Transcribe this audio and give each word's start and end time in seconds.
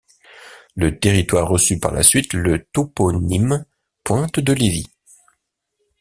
Le 0.75 0.97
territoire 0.99 1.47
reçut 1.47 1.77
par 1.79 1.91
la 1.91 2.01
suite 2.01 2.33
le 2.33 2.65
toponyme 2.73 3.65
Pointe-de-Lévy. 4.03 4.87